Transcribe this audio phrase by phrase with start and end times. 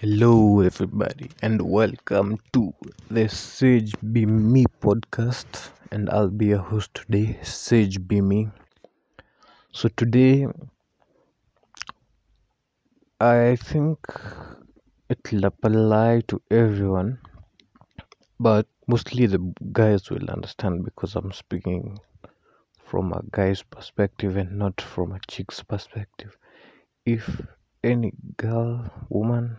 [0.00, 2.72] Hello, everybody, and welcome to
[3.10, 5.70] the Sage Be Me podcast.
[5.90, 8.48] And I'll be your host today, Sage Be Me.
[9.72, 10.46] So, today,
[13.20, 13.98] I think
[15.08, 17.18] it'll apply to everyone,
[18.40, 19.40] but mostly the
[19.72, 21.98] guys will understand because I'm speaking
[22.84, 26.36] from a guy's perspective and not from a chick's perspective.
[27.06, 27.40] If
[27.82, 29.56] any girl, woman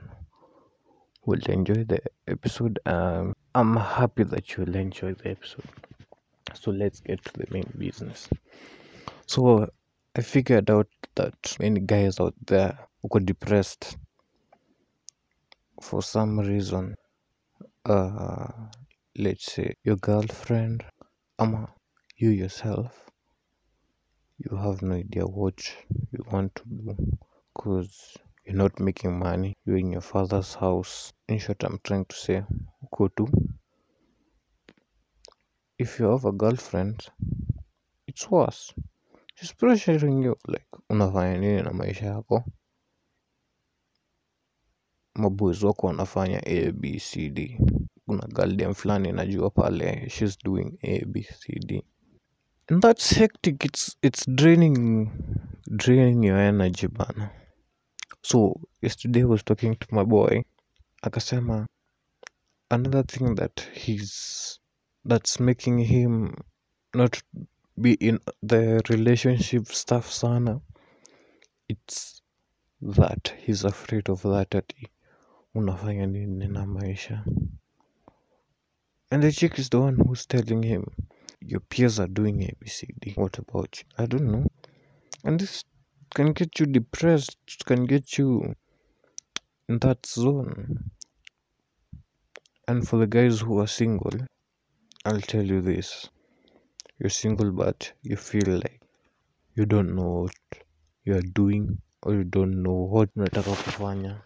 [1.25, 5.69] will enjoy the episode, um, I'm happy that you'll enjoy the episode.
[6.53, 8.29] So let's get to the main business.
[9.25, 9.67] So
[10.15, 13.97] I figured out that many guys out there who got depressed
[15.81, 16.95] for some reason.
[17.85, 18.47] Uh,
[19.17, 20.83] let's say your girlfriend,
[21.39, 21.69] ama
[22.17, 23.09] you yourself,
[24.37, 25.59] you have no idea what
[26.11, 27.17] you want to do
[27.59, 29.53] because you're not making money.
[29.65, 31.11] You're in your father's house.
[31.27, 32.43] In short, I'm trying to say,
[32.97, 33.27] go to.
[35.77, 37.05] If you have a girlfriend,
[38.07, 38.73] it's worse.
[39.35, 42.43] She's pressuring you like unafanya nini na maisha yako.
[45.15, 47.59] Maboys wako wanafanya A, B, C, D.
[48.05, 51.83] Kuna girl dem fulani najua pale, she's doing A, B, C, D.
[52.69, 53.65] And that's hectic.
[53.65, 55.11] It's it's draining
[55.75, 57.31] draining your energy bana.
[58.21, 60.43] So yesterday I was talking to my boy.
[61.03, 61.65] Akasema
[62.71, 64.59] another thing that he's
[65.05, 66.35] that's making him
[66.93, 67.21] not
[67.81, 70.61] be in the relationship stuff sana.
[71.67, 72.21] It's
[72.81, 74.87] that he's afraid of that ati
[75.55, 77.23] unafanya nini na maisha.
[79.11, 80.85] And the chick is the one who's telling him
[81.41, 83.17] your peers are doing ABCD.
[83.17, 83.85] What about you?
[83.97, 84.45] I don't know.
[85.23, 85.63] And this
[86.13, 88.55] can get you depressed, can get you
[89.67, 90.91] in that zone.
[92.67, 94.27] And for the guys who are single,
[95.05, 96.09] I'll tell you this.
[96.99, 98.81] You're single but you feel like
[99.55, 100.35] you don't know what
[101.05, 104.21] you're doing or you don't know what unataka kufanya.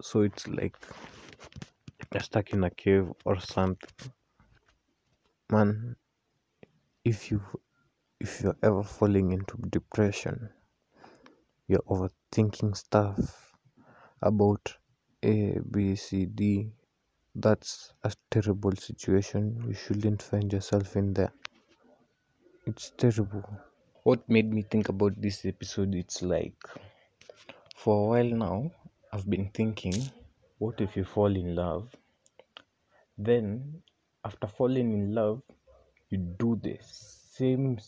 [0.00, 0.76] So it's like
[2.20, 4.12] stuck in a cave or something.
[5.50, 5.96] Man,
[7.04, 7.40] if you
[8.20, 10.50] if you're ever falling into depression,
[11.68, 13.56] you're overthinking stuff
[14.22, 14.76] about
[15.22, 16.70] A, B, C, D.
[17.34, 19.64] That's a terrible situation.
[19.66, 21.32] You shouldn't find yourself in there.
[22.66, 23.44] It's terrible.
[24.04, 25.94] What made me think about this episode?
[25.94, 26.56] It's like
[27.76, 28.70] for a while now,
[29.12, 30.10] I've been thinking,
[30.58, 31.94] what if you fall in love?
[33.16, 33.82] Then,
[34.24, 35.42] after falling in love,
[36.10, 37.78] you do the same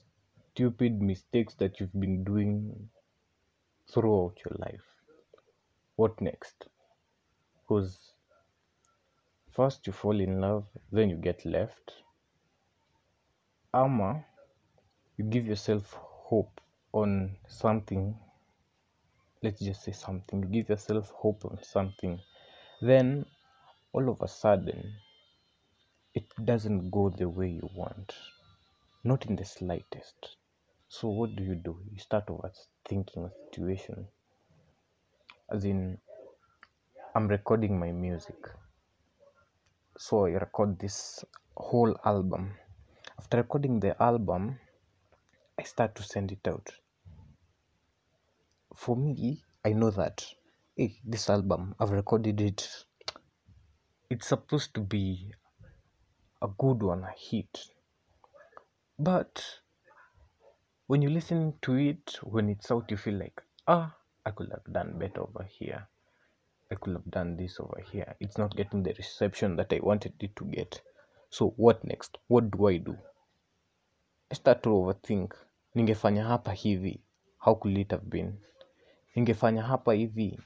[0.53, 2.89] stupid mistakes that you've been doing
[3.93, 4.85] throughout your life.
[5.97, 6.69] What next?
[7.61, 8.13] Because
[9.51, 11.93] first you fall in love, then you get left.
[13.75, 14.25] Ama,
[15.17, 16.61] you give yourself hope
[16.93, 18.15] on something.
[19.43, 20.43] Let's just say something.
[20.43, 22.21] You give yourself hope on something.
[22.81, 23.27] Then,
[23.93, 24.95] all of a sudden,
[26.17, 28.15] it doesn't go the way you want.
[29.05, 30.37] Not in the slightest.
[30.89, 31.79] So, what do you do?
[31.93, 34.09] You start overthinking a situation.
[35.53, 35.99] As in,
[37.15, 38.37] I'm recording my music.
[39.99, 41.23] So, I record this
[41.55, 42.55] whole album.
[43.19, 44.59] After recording the album,
[45.61, 46.71] I start to send it out.
[48.75, 50.25] For me, I know that
[50.77, 52.67] hey, this album, I've recorded it.
[54.09, 55.33] It's supposed to be
[56.43, 57.67] a good one, a hit.
[58.99, 59.45] But
[60.87, 64.73] when you listen to it, when it's out, you feel like, ah, I could have
[64.73, 65.87] done better over here.
[66.71, 68.17] I could have done this over here.
[68.21, 70.81] It's not getting the reception that I wanted it to get.
[71.31, 72.19] So, what next?
[72.29, 72.97] What do I do?
[74.31, 75.33] I start to overthink.
[75.77, 77.01] Ningefanya hapa hivi.
[77.39, 78.39] How could it have been?
[79.17, 80.39] Ningefanya hapa hivi.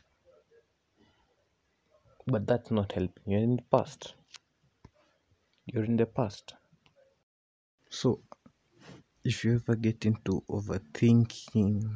[2.26, 3.32] But that's not helping.
[3.32, 4.14] you in the past.
[5.72, 6.54] You're in the past.
[7.90, 8.22] So,
[9.24, 11.88] if you ever get into overthinking,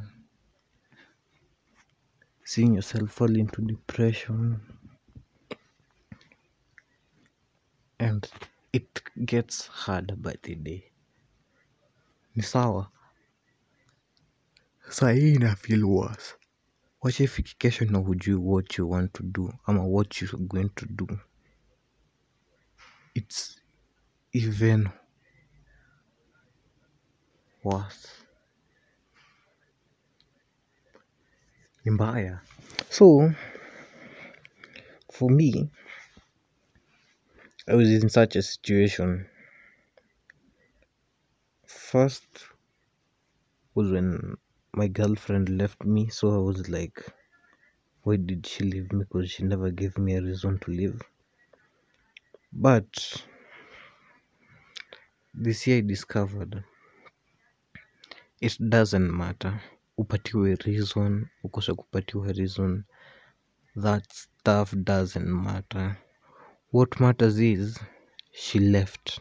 [2.44, 4.60] seeing yourself fall into depression,
[7.98, 8.30] and
[8.72, 10.84] it gets harder by the day,
[12.36, 12.90] ni sawa.
[15.02, 16.34] Ina feel worse.
[17.02, 20.86] Wacha ifike kesho na hujui what you want to do ama what you're going to
[20.86, 21.06] do.
[23.16, 23.63] It's
[24.34, 24.90] even
[27.62, 28.08] worse.
[31.84, 32.40] Ni mbaya.
[32.90, 33.06] So
[35.12, 35.70] for me
[37.68, 39.26] i was in such a situation.
[41.66, 42.30] First
[43.74, 44.36] was when
[44.72, 46.98] my girlfriend left me so i was like
[48.02, 49.04] why did she leave me?
[49.04, 51.00] Because she never gave me a reason to leave.
[52.52, 53.24] But
[55.34, 56.62] this year i discovered
[58.40, 59.60] it doesn't matter.
[59.98, 62.84] Upatiwe reason ukose kupatiwa reason
[63.76, 65.96] that stuff doesn't matter.
[66.72, 67.78] What matters is
[68.32, 69.20] she left.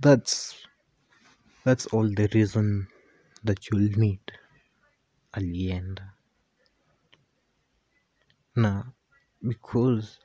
[0.00, 0.54] That's
[1.64, 2.86] that's all the reason
[3.44, 4.20] that you'll need
[5.32, 6.12] alienda
[8.56, 8.84] na
[9.42, 10.18] because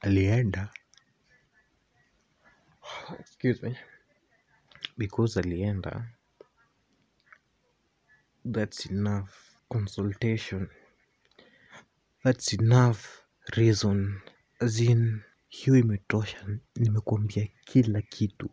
[0.00, 0.68] alienda
[3.18, 3.76] excuse me.
[4.98, 6.04] Because alienda
[8.44, 9.30] that's enough
[9.68, 10.68] consultation.
[12.24, 13.22] That's enough
[13.56, 14.20] reason.
[14.60, 18.50] As in hiyo imetosha nimekuambia kila kitu.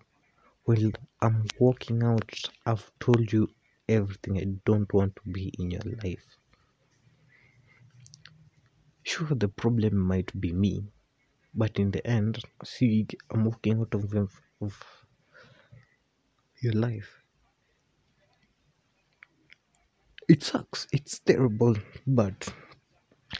[0.68, 2.51] Well i'm walking out.
[2.65, 3.50] I've told you
[3.88, 6.25] everything i don't want to be in your life.
[9.03, 10.83] Sure the problem might be me
[11.56, 15.04] but in the end see i'm walking out of, of, of
[16.64, 17.22] your life.
[20.30, 20.88] It sucks.
[20.94, 21.76] It's terrible.
[22.08, 22.54] But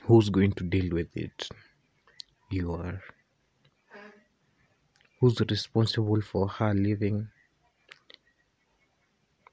[0.04, 1.48] who's going to deal with it?
[2.52, 3.02] You are.
[5.20, 7.30] Who's responsible for her leaving?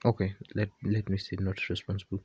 [0.04, 2.20] Okay let let me say not responsible.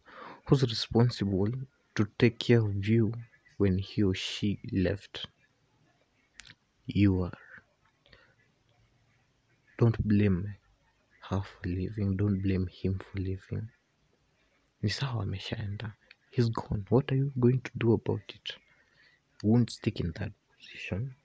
[0.47, 1.51] Who's responsible
[1.95, 3.13] to take care of you
[3.57, 5.27] when he or she left
[6.87, 7.37] you are.
[9.79, 10.55] Don't blame
[11.29, 12.17] her for leaving.
[12.17, 13.69] Don't blame him for leaving.
[14.83, 15.93] Ni sawa ameshaenda.
[16.31, 16.85] He's gone.
[16.89, 18.53] What are you going to do about it?
[19.43, 21.15] Won't stick in that position.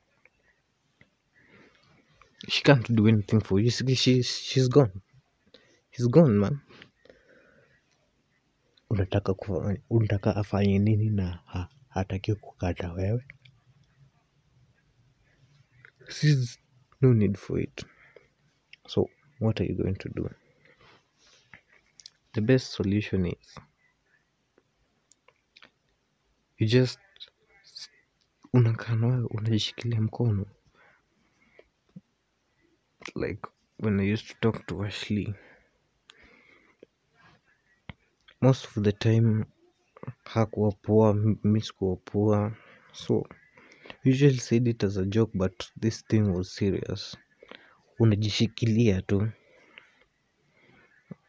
[2.48, 3.70] She can't do anything for you.
[3.70, 5.02] She, she, she's gone.
[5.90, 6.60] He's gone man.
[8.90, 9.34] Unataka
[9.90, 13.24] unataka afanye nini na ha, hataki kukata wewe
[16.22, 16.58] There's
[17.00, 17.84] no need for it.
[18.88, 19.08] So
[19.38, 20.28] what are you going to do?
[22.34, 23.58] The best solution is
[26.58, 26.98] you just
[28.52, 30.46] unakaa unajishikilia mkono.
[33.14, 33.42] Like
[33.78, 35.34] when i used to talk to ashley
[38.40, 39.44] most of the time
[40.24, 41.14] hakuwa poa
[41.44, 42.52] mi sikuwa poa
[42.92, 43.26] so
[44.04, 47.16] usually said it as a joke but this thing was serious.
[48.00, 49.28] Unajishikilia tu.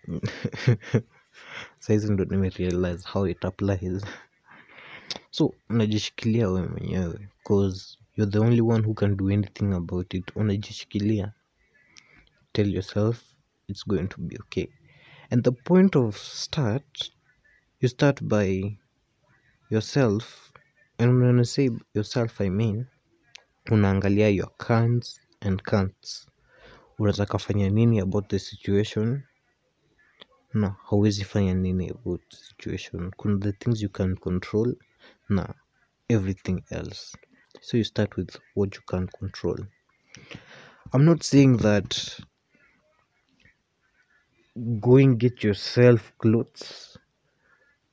[1.80, 4.06] Saizi ndo nimerealize how it applies.
[5.32, 10.36] So unajishikilia we mwenyewe cause you're the only one who can do anything about it.
[10.36, 11.34] Unajishikilia.
[12.54, 13.24] Tell yourself
[13.68, 14.68] it's going to be okay.
[15.30, 17.12] And the point of start
[17.80, 18.78] you start by
[19.70, 20.51] yourself
[21.02, 22.86] and when I say yourself i mean
[23.72, 26.28] unaangalia your cans and can'ts
[27.00, 29.24] unataka fanya nini about the situation?
[30.54, 33.12] Na hauwezi fanya nini about the situation.
[33.18, 34.76] Kuna the things you can control
[35.30, 35.54] na
[36.10, 37.18] everything else.
[37.62, 39.58] So you start with what you can control.
[40.94, 42.20] I'm not saying that
[44.80, 46.98] going get yourself clothes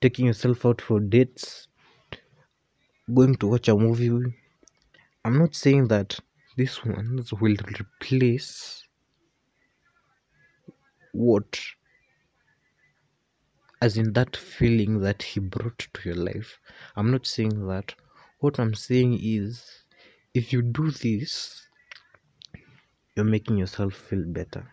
[0.01, 1.68] taking yourself out for dates
[3.15, 4.35] going to watch a movie.
[5.25, 6.19] I'm not saying that
[6.57, 8.85] these ones will replace
[11.13, 11.59] what
[13.81, 16.59] as in that feeling that he brought to your life.
[16.97, 17.95] I'm not saying that.
[18.41, 19.65] What i'm saying is
[20.33, 21.67] if you do this
[23.17, 24.65] you're making yourself feel better.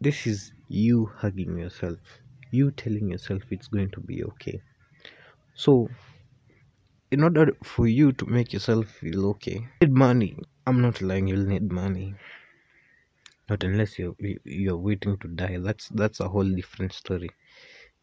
[0.00, 1.98] This is you hugging yourself
[2.50, 4.60] you telling yourself it's going to be okay.
[5.54, 5.88] So
[7.10, 10.36] in order for you to make yourself feel okay need money.
[10.66, 12.14] I'm not lying you'll need money.
[13.50, 17.28] Not unless you're you- you're waiting to die that's that's a whole different story.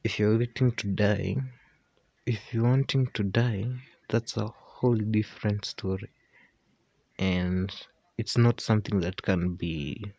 [0.03, 1.37] If you're waiting to die
[2.25, 6.09] if you're wanting to die that's a whole different story.
[7.19, 7.71] And
[8.17, 10.13] it's not something that can be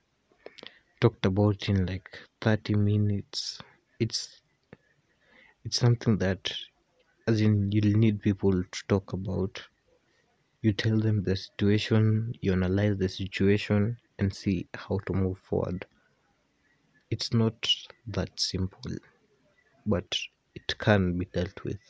[1.00, 3.60] talked about in like 30 minutes.
[3.98, 4.40] It's
[5.64, 6.52] it's something that
[7.28, 9.62] as in you'll need people to talk about.
[10.62, 15.86] You tell them the situation you analyze the situation and see how to move forward.
[17.10, 17.68] It's not
[18.08, 18.92] that simple
[19.86, 20.16] but
[20.54, 21.80] it can be dealt with.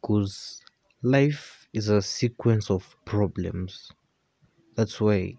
[0.00, 0.60] Because
[1.02, 3.90] life is a sequence of problems.
[4.76, 5.36] That's why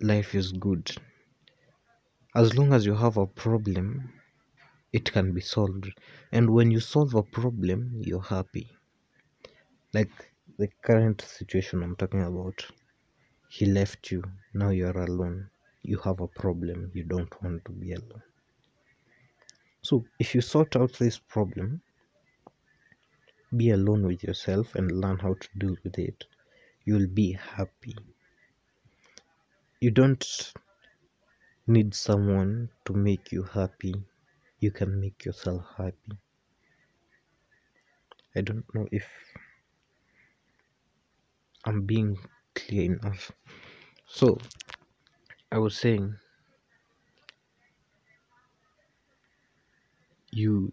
[0.00, 0.90] life is good.
[2.34, 4.12] As long as you have a problem
[4.92, 5.88] it can be solved.
[6.32, 8.68] And when you solve a problem you're happy.
[9.92, 10.10] Like
[10.58, 12.66] the current situation i'm talking about
[13.48, 14.22] he left you.
[14.54, 15.50] Now you're alone.
[15.82, 16.90] You have a problem.
[16.94, 18.22] You don't want to be alone.
[19.82, 21.82] So if you sort out this problem
[23.56, 26.24] be alone with yourself and learn how to deal with it
[26.84, 27.96] you'll be happy.
[29.80, 30.52] You don't
[31.66, 33.94] need someone to make you happy
[34.62, 36.16] you can make yourself happy.
[38.36, 39.06] I don't know if
[41.64, 42.16] i'm being
[42.54, 43.32] clear enough.
[44.06, 44.38] So
[45.50, 46.14] i was saying
[50.30, 50.72] you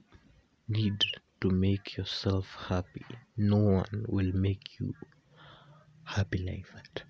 [0.67, 1.03] need
[1.41, 3.05] to make yourself happy.
[3.37, 4.93] No one will make you
[6.03, 7.03] happy like that.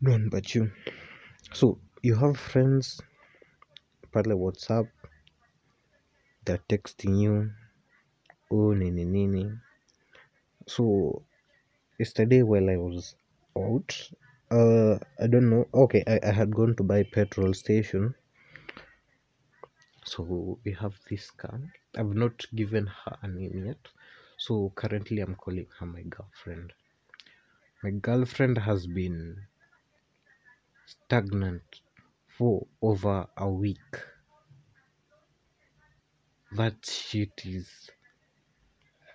[0.00, 0.72] No one but you.
[1.52, 3.00] So you have friends
[4.12, 4.88] pale whatsapp
[6.44, 7.50] they're texting you
[8.50, 9.50] oh nini nini.
[10.66, 11.22] So
[11.98, 13.14] yesterday while i was
[13.56, 14.10] out
[14.50, 18.14] uh i don't know okay i, I had gone to buy petrol station.
[20.04, 21.60] So we have this car.
[21.96, 23.88] I've not given her a name yet.
[24.38, 26.72] So currently i'm calling her my girlfriend.
[27.82, 29.36] My girlfriend has been
[30.86, 31.80] stagnant
[32.36, 33.78] for over a week.
[36.52, 37.90] That shit is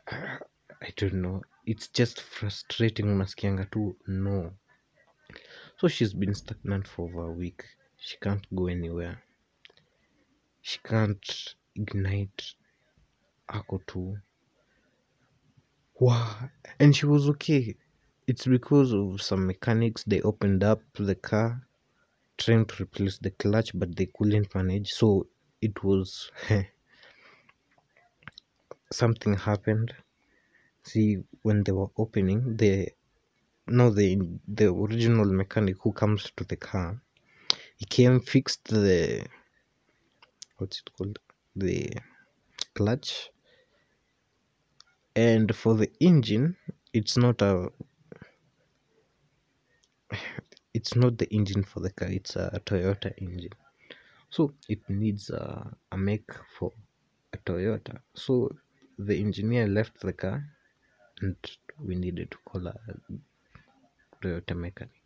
[0.12, 1.42] i don't know.
[1.66, 4.54] It's just frustrating unasikianga tu no
[5.78, 7.63] so she's been stagnant for over a week.
[7.98, 9.24] She can't go anywhere.
[10.62, 12.56] She can't ignite
[13.50, 14.18] ako tu
[16.00, 16.50] wow
[16.80, 17.75] and she was okay.
[18.28, 20.04] It's because of some mechanics.
[20.04, 21.68] They opened up the car
[22.44, 24.90] trying to replace the clutch but they couldn't manage.
[24.92, 25.28] So
[25.62, 26.32] it was
[28.92, 29.94] something happened.
[30.84, 32.90] See when they were opening the
[33.68, 34.10] no the
[34.48, 37.02] the original mechanic who comes to the car
[37.78, 39.26] he came fixed the
[40.58, 41.20] what's it called?
[41.56, 41.92] The
[42.76, 43.30] clutch.
[45.16, 46.58] And for the engine
[46.94, 47.70] it's not a
[50.74, 53.54] it's not the engine for the car it's a toyota engine.
[54.30, 56.72] So it needs a, a make for
[57.34, 58.00] a toyota.
[58.16, 58.56] So
[58.98, 60.44] the engineer left the car
[61.22, 61.36] and
[61.80, 62.75] we needed to call a
[64.22, 65.01] toyota mechanic.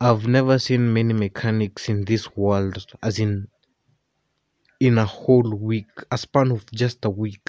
[0.00, 3.48] I've never seen many mechanics in this world as in
[4.80, 7.46] in a whole week a span of just a week.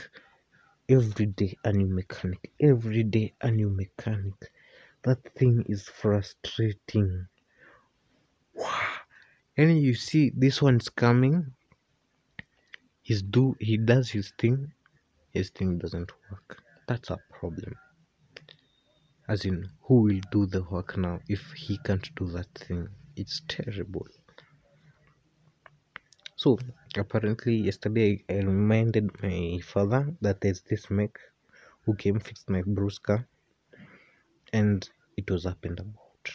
[0.90, 2.52] Every day a new mechanic.
[2.60, 4.52] Every day a new mechanic
[5.04, 7.28] that thing is frustrating.
[8.54, 8.88] Wow.
[9.58, 11.54] and you see this one's coming.
[13.02, 14.72] He's do he does his thing.
[15.32, 16.62] His thing doesn't work.
[16.88, 17.76] That's a problem.
[19.28, 22.88] As in who will do the work now if he can't do that thing?
[23.16, 24.08] It's terrible.
[26.36, 26.58] So
[26.98, 31.18] apparently yesterday i reminded my father that there's this mech
[31.86, 33.28] who came fixed my bruce car
[34.54, 36.30] and it was up and about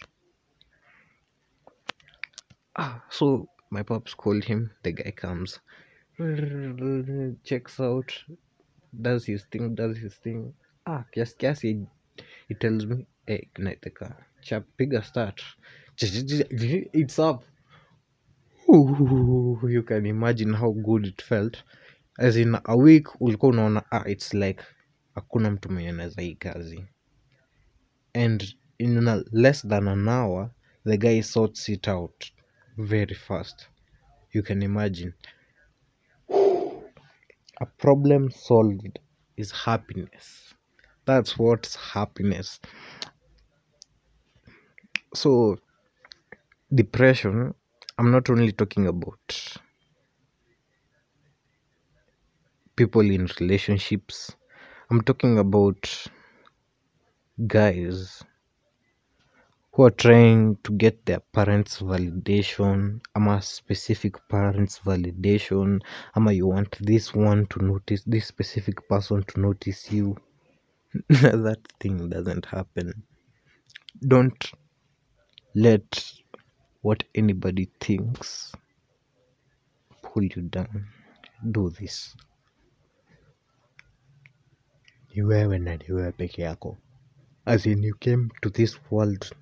[2.77, 5.61] ah so my pops called him the guy comes
[7.45, 8.13] checks out
[9.03, 10.55] does his thing does his thing.
[10.87, 11.87] Ah kiasi kiasi he,
[12.49, 14.27] he tells me hey ignite the car.
[14.43, 15.43] Chap piga start.
[16.01, 17.45] It's up.
[18.69, 21.63] Ooh, you can imagine how good it felt.
[22.19, 24.63] As in a week ulikuwa unaona ah, it's like
[25.15, 26.87] hakuna mtu mwenye anaweza hii kazi
[28.25, 28.39] and
[28.79, 30.51] in a less than an hour
[30.85, 32.31] the guy sorts it out
[32.79, 33.69] very fast.
[34.33, 35.15] You can imagine.
[37.61, 38.99] A problem solved
[39.37, 40.55] is happiness.
[41.05, 42.61] That's what's happiness.
[45.15, 45.59] So
[46.81, 47.53] depression
[47.99, 49.25] i'm not only talking about
[52.81, 54.37] people in relationships
[54.91, 55.83] i'm talking about
[57.47, 58.25] guys
[59.73, 62.99] who are trying to get their parents validation.
[63.15, 65.81] Ama specific parents validation.
[66.15, 70.17] Ama you want this one to notice this specific person to notice you.
[71.09, 73.03] That thing doesn't happen.
[74.09, 74.51] Don't
[75.55, 76.13] let
[76.81, 78.53] what anybody thinks
[80.03, 80.87] pull you down.
[81.51, 82.17] Do this.
[85.15, 86.77] Ni wewe na ni wewe peke yako
[87.47, 89.35] as in you came to this world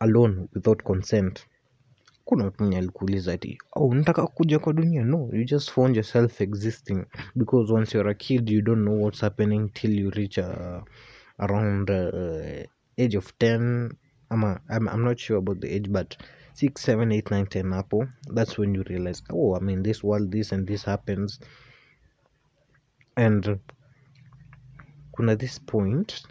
[0.00, 1.46] alone without consent.
[2.24, 5.04] Kuna mtu mwenye alikuuliza ati oh unataka kuja kwa dunia?
[5.04, 7.04] No you just found yourself existing.
[7.34, 10.82] Because once you're a kid you don't know what's happening till you reach uh,
[11.38, 12.64] around uh,
[13.04, 13.90] age of 10
[14.28, 16.16] ama I'm, I'm not sure about the age but
[16.54, 20.30] 6 7 8 9 10 hapo that's when you realize oh i mean this world
[20.30, 21.40] this and this happens.
[23.16, 23.58] And
[25.12, 26.22] kuna this point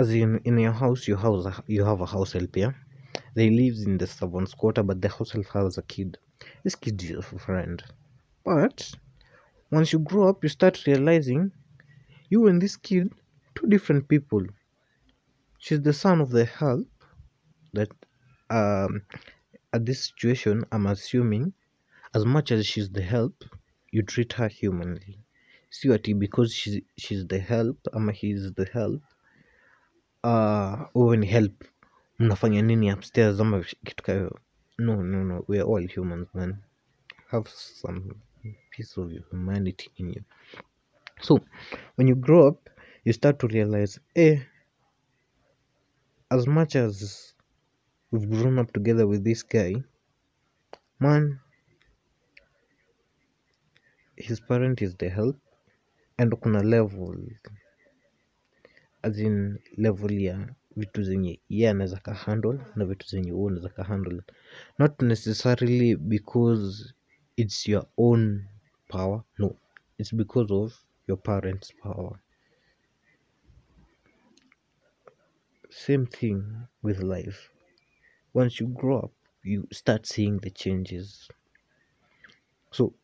[0.00, 2.72] as in in your house you house you have a house help yeah?
[3.36, 6.10] They lives in the servants quarter but the house help has a kid.
[6.64, 7.78] This kid is your friend.
[8.44, 8.78] But
[9.70, 11.52] once you grow up you start realizing
[12.30, 13.12] you and this kid
[13.54, 14.42] two different people.
[15.58, 16.88] She's the son of the help
[17.74, 17.90] that
[18.48, 19.02] um
[19.74, 21.52] at this situation i'm assuming
[22.16, 23.44] as much as she's the help
[23.92, 25.14] you treat her humanly.
[25.70, 29.02] Sio ati because she's, she's the help ama he's the help
[30.22, 31.64] uh ni help.
[32.18, 34.40] Mnafanya nini upstairs ama kitu kayo
[34.78, 35.44] no no no.
[35.48, 36.56] We are all humans man.
[37.30, 38.14] Have some
[38.70, 40.22] piece of humanity in you.
[41.20, 41.40] So
[41.96, 42.68] when you grow up
[43.04, 44.40] you start to realize eh
[46.30, 47.34] as much as
[48.10, 49.74] we've grown up together with this guy
[50.98, 51.40] man
[54.16, 55.36] his parent is the help
[56.18, 57.16] and kuna level
[59.02, 63.68] as in level ya vitu zenye ye anaweza ka handle na vitu zenye wewe unaweza
[63.68, 64.22] ka handle.
[64.78, 66.94] Not necessarily because
[67.36, 68.44] it's your own
[68.88, 69.56] power no.
[69.98, 72.20] It's because of your parents power.
[75.70, 76.42] Same thing
[76.82, 77.50] with life.
[78.34, 81.28] Once you grow up you start seeing the changes.
[82.70, 82.94] So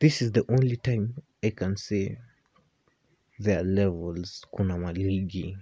[0.00, 2.18] this is the only time i can say
[3.38, 5.56] there are levels kuna maligi.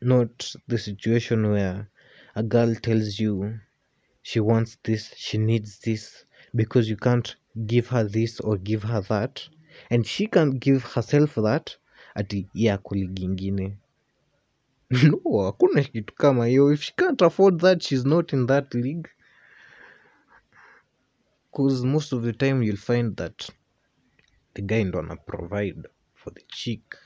[0.00, 1.88] Not the situation where
[2.34, 3.60] a girl tells you
[4.22, 9.00] she wants this she needs this because you can't give her this or give her
[9.02, 9.46] that.
[9.90, 11.76] And she can't give herself that
[12.16, 13.76] ati ye ako ligi ingine.
[15.10, 16.72] No hakuna kitu kama hiyo.
[16.72, 19.08] If she can't afford that she's not in that league.
[21.50, 23.50] Because most of the time you'll find that
[24.54, 25.88] the guy ndo ana provide
[26.24, 26.96] for the chick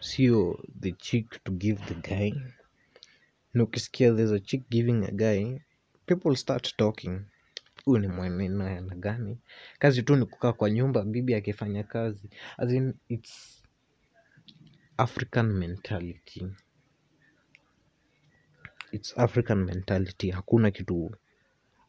[0.00, 2.32] sio the chick to give the guy.
[3.54, 5.60] Na ukisikia there's a chick giving a guy
[6.06, 7.20] people start talking.
[7.84, 9.38] Huyu ni mwaneno yana gani?
[9.78, 12.30] Kazi tu ni kukaa kwa nyumba bibi akifanya kazi.
[12.58, 13.62] As in it's
[14.96, 16.46] african mentality.
[18.92, 20.30] It's african mentality.
[20.30, 21.16] Hakuna kitu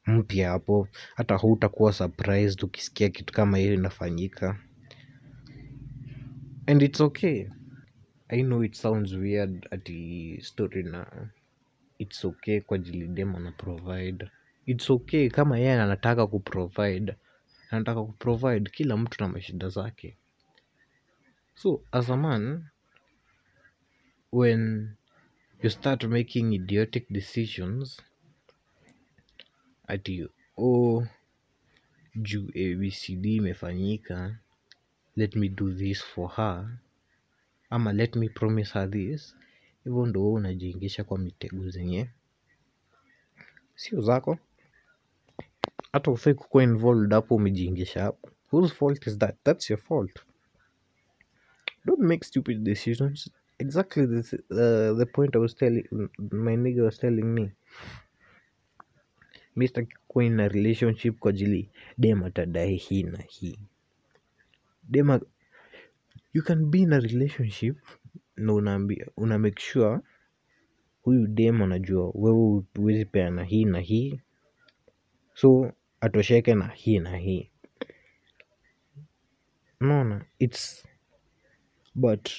[0.06, 0.88] mpya hapo.
[1.16, 4.60] Hata hutakuwa surprised ukisikia kitu kama hiyo inafanyika
[6.72, 7.50] and it's okay.
[8.32, 11.04] I know it sounds weird ati story na.
[12.00, 14.32] It's okay kwa ajili dem ana provide.
[14.66, 17.16] It's okay kama yeye anataka kuprovide
[17.70, 20.18] anataka kuprovide kila mtu na mashida zake.
[21.56, 22.66] So as a man
[24.32, 24.92] when
[25.64, 28.02] you start making idiotic decisions
[29.88, 31.08] ati oh
[32.16, 34.38] juu abcd imefanyika
[35.16, 36.78] let me do this for her.
[37.70, 39.36] Ama let me promise her this.
[39.84, 42.10] Hivyo ndo unajiingisha kwa mitego zenye
[43.76, 44.38] sio zako.
[45.92, 48.30] Hata ufai kukuwa involved hapo umejiingisha hapo.
[48.52, 49.36] Whose fault is that?
[49.44, 50.20] That's your fault.
[51.86, 53.32] Don't make stupid decisions.
[53.60, 55.84] Exactly the, uh, the point i was telling
[56.32, 57.52] my nigga was telling me.
[59.56, 63.60] Mi sitaki kuwa in relationship kwa ajili dem atadai hii na hii
[64.92, 65.20] dem
[66.34, 67.78] you can be in a relationship
[68.36, 70.00] na unaambia una make sure
[71.02, 74.22] huyu dem anajua wewe huwezi peana hii na hii.
[75.34, 77.52] So atosheke na hii na hii.
[79.80, 80.88] Naona its
[81.96, 82.30] but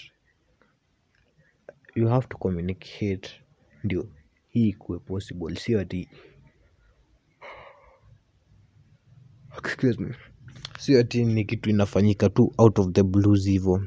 [1.95, 3.43] you have to communicate
[3.85, 4.09] ndio
[4.49, 6.09] hii ikuwe possible sio ati
[9.59, 10.15] excuse me
[10.83, 13.83] sio ati ni kitu inafanyika tu out of the blues hivo.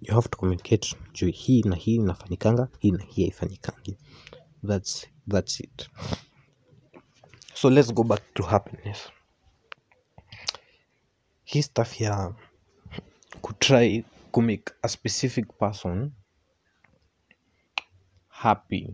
[0.00, 3.96] You have to communicate juu hii na hii inafanyikanga hii na hii haifanyikangi
[4.66, 5.90] that's, that's it.
[7.54, 8.98] So let's go back to happiness.
[11.44, 12.34] Hii stuff ya
[13.40, 16.12] kutry kumake a specific person
[18.28, 18.88] happy.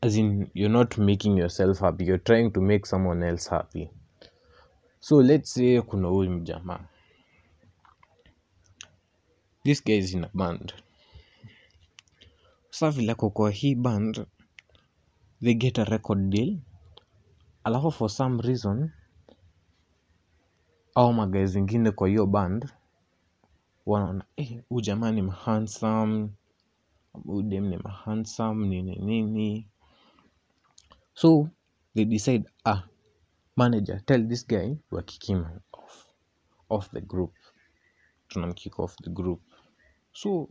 [0.00, 3.90] As in you're not making yourself happy you're trying to make someone else happy
[5.00, 6.80] so let's say kuna huyu mjamaa.
[9.64, 10.72] This guy is in a band.
[12.70, 14.26] Sa vile ako kwa hii band
[15.42, 16.58] they get a record deal.
[17.64, 18.90] Alafu for some reason
[20.94, 22.68] au magazi wengine kwa hiyo band
[23.86, 26.30] wanaona eh, huyu jamaa ni mhandsome
[27.24, 29.68] huyu dem ni mhandsome nini nini.
[31.14, 31.48] So
[31.94, 32.82] they decide ah
[33.60, 36.06] manager tell this guy we're kicking off
[36.70, 37.32] off the group.
[38.28, 39.40] Tunamkick off the group.
[40.12, 40.48] So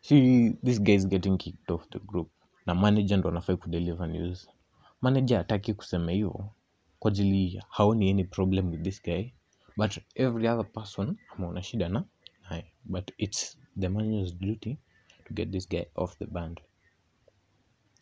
[0.00, 2.28] he this guy is getting kicked off the group.
[2.66, 4.48] Na manager ndo anafai kudeliver news.
[5.02, 6.50] Manager hataki kusema hivyo
[6.98, 9.30] kwa ajili haoni any problem with this guy
[9.76, 12.04] but every other person ameona shida na
[12.50, 12.72] naye.
[12.84, 14.78] But it's the manager's duty
[15.24, 16.60] to get this guy off the band.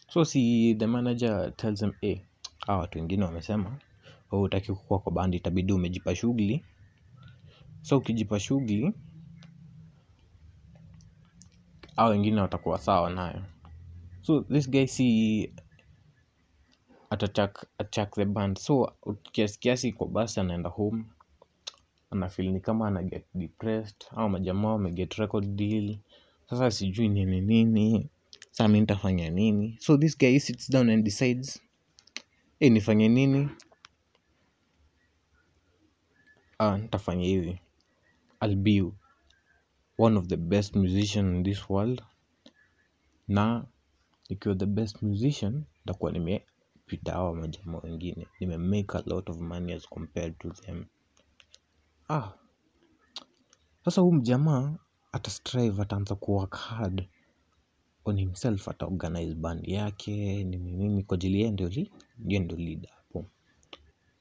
[0.09, 2.21] So si the manager tells him hey,
[2.67, 3.79] hawa watu wengine wamesema
[4.31, 6.65] wewe hutaki kukua kwa band itabidi umejipa shughuli.
[7.83, 8.93] So ukijipa shughuli
[11.97, 13.43] au wengine watakuwa sawa nayo.
[14.23, 15.53] So this guy si
[17.11, 18.59] atachak achak the band.
[18.59, 18.93] So
[19.33, 21.05] kiasi kiasi kwa basi anaenda home
[22.11, 25.99] anafil ni kama ana get depressed au majamaa wameget record deal.
[26.51, 28.09] Sasa sijui nini nini
[28.51, 29.77] saa mi nitafanya nini.
[29.81, 31.63] So this guy sits down and decides
[32.61, 33.49] hey, nifanye nini
[36.61, 37.61] nitafanya hivi.
[38.41, 38.83] I'll be
[39.99, 42.03] one of the best musician in this world.
[43.29, 43.65] Na
[44.29, 48.27] nikiwa the best musician nitakuwa nimepita hawa majamaa wengine.
[48.41, 50.85] Nime make a lot of money as compared to them.
[52.09, 52.33] Ah.
[53.85, 54.77] Sasa huu mjamaa
[55.13, 57.09] ata strive ataanza kuwork hard
[58.05, 63.27] on himself ata organize band yake nini nini kwa ajili yeye ndio leader hapo.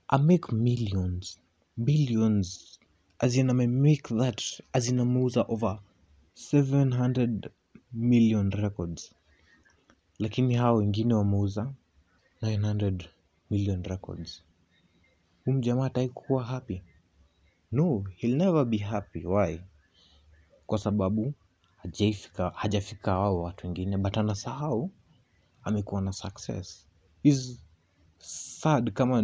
[0.07, 1.39] I make millions
[1.77, 2.79] billions
[3.19, 4.41] as in ame make that
[4.73, 5.79] as in ameuza over
[6.33, 7.49] 700
[7.93, 9.15] million records.
[10.19, 11.73] Lakini hao wengine wameuza
[12.41, 13.05] 900
[13.49, 14.43] million records.
[15.45, 16.81] Huu mjamaa atai kuwa happy.
[17.71, 19.25] No he'll never be happy.
[19.25, 19.59] Why?
[20.65, 21.33] Kwa sababu
[21.77, 24.91] hajaifika hajafika wao watu wengine but anasahau
[25.63, 26.87] amekuwa na success.
[27.23, 27.59] Is
[28.17, 29.21] sad kama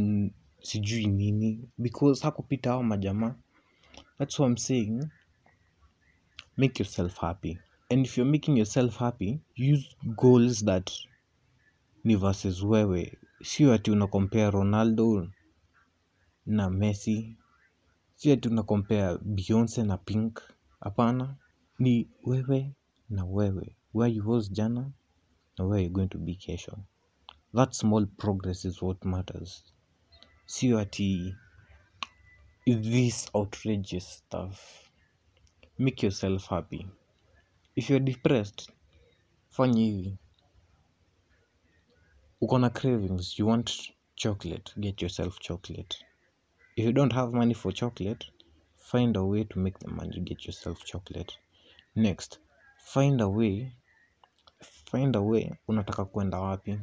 [0.61, 3.35] sijui nini because hakupita hao majamaa.
[4.17, 5.09] That's what I'm saying.
[6.57, 7.59] Make yourself happy.
[7.89, 10.91] And if you're making yourself happy use goals that
[12.03, 13.17] ni versus wewe.
[13.43, 15.31] Sio ati una compare ronaldo
[16.45, 17.37] na messi.
[18.15, 20.41] Sio ati una compare beyonce na pink.
[20.79, 21.37] Hapana.
[21.79, 22.75] Ni wewe
[23.09, 23.75] na wewe.
[23.93, 24.91] Where you was jana?
[25.57, 26.77] Na where you're going to be kesho?
[27.53, 29.63] That small progress is what matters
[30.51, 31.35] sio ati
[32.65, 34.57] this outrageous stuff.
[35.77, 36.87] Make yourself happy.
[37.75, 38.69] If you're depressed
[39.49, 40.17] fanya hivi.
[42.41, 45.95] Uko na cravings you want chocolate get yourself chocolate.
[46.75, 48.25] If you don't have money for chocolate
[48.75, 51.33] find a way to make the money get yourself chocolate.
[51.95, 52.39] Next
[52.77, 53.71] find a way
[54.91, 56.79] find a way unataka kwenda wapi?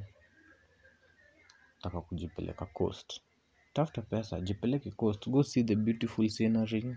[1.82, 3.20] Taka kujipeleka coast
[3.78, 5.28] tafuta pesa jipeleke coast.
[5.30, 6.96] Go see the beautiful scenery.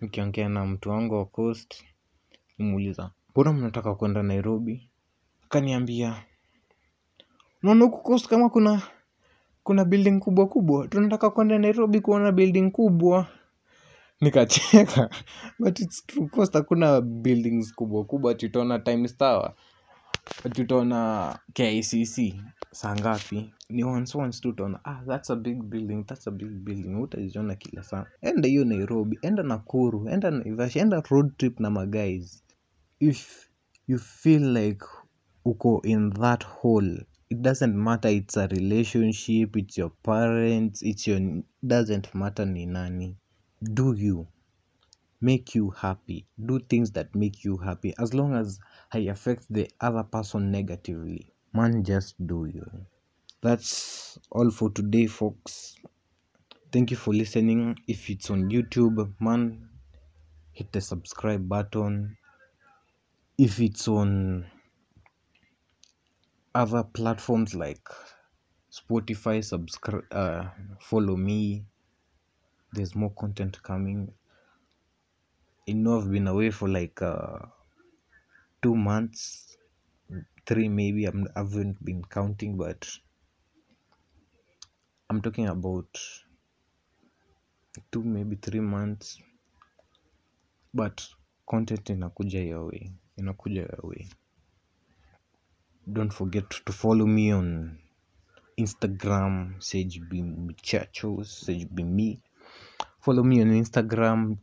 [0.00, 1.84] Nikiongea na mtu wangu wa coast
[2.58, 4.90] nimuuliza mbona mnataka kwenda nairobi?
[5.44, 6.22] Akaniambia
[7.62, 8.82] unaona huku coast kama kuna
[9.62, 10.88] kuna building kubwa kubwa.
[10.88, 13.26] Tunataka kwenda nairobi kuona building kubwa.
[14.20, 15.10] Nikacheka.
[15.58, 19.54] But it's true coast hakuna buildings kubwa kubwa ati time tower
[20.44, 22.34] ati utaona kicc
[22.72, 23.52] saa ngapi?
[23.70, 26.94] Ni once once tu utaona ah that's a big building that's a big building.
[27.02, 28.06] Utaziona kila saa.
[28.22, 32.44] Enda hiyo nairobi enda nakuru enda naivasha enda road trip na maguys
[33.00, 33.48] if
[33.88, 34.84] you feel like
[35.44, 41.20] uko in that hole it doesn't matter it's a relationship it's your parents it's your
[41.62, 43.16] doesn't matter ni nani.
[43.62, 44.26] Do you
[45.20, 46.26] make you happy?
[46.38, 47.94] Do things that make you happy.
[47.98, 48.58] As long as
[48.92, 51.32] I affect the other person negatively.
[51.52, 52.66] Man just do you.
[53.40, 55.76] That's all for today folks.
[56.72, 57.78] Thank you for listening.
[57.86, 59.68] If it's on youtube man
[60.52, 62.16] hit the subscribe button.
[63.38, 64.46] If it's on
[66.52, 67.86] other platforms like
[68.72, 70.46] spotify subscribe uh,
[70.80, 71.64] follow me.
[72.72, 74.12] There's more content coming.
[75.68, 77.38] I know i've been away for like uh,
[78.62, 79.56] two months
[80.46, 82.88] three maybe I'm, I haven't been counting but
[85.08, 85.88] I'm talking about
[87.92, 89.18] two maybe three months
[90.74, 91.06] but
[91.46, 94.08] content inakuja your way inakuja your way.
[95.92, 97.78] Don't forget to follow me on
[98.58, 102.20] instagram sage be muchachos sage be me
[103.00, 104.36] follow me on instagram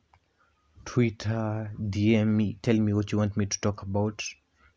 [0.88, 4.24] twitter dm me tell me what you want me to talk about.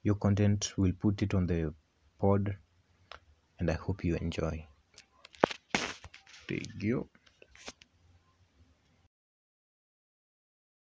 [0.02, 1.72] Your content we'll put it on the
[2.18, 2.56] pod
[3.60, 4.66] and i hope you enjoy.
[6.48, 7.08] Thank you